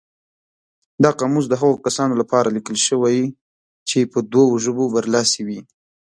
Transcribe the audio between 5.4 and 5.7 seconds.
وي.